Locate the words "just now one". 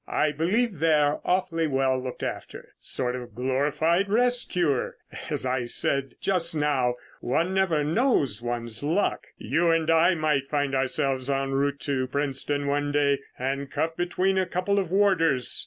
6.19-7.53